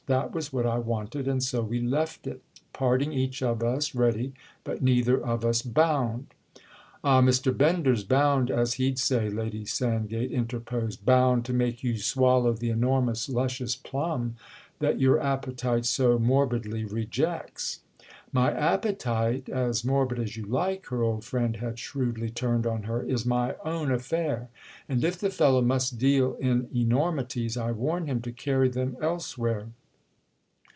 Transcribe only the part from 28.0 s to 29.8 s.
him to carry them elsewhere!"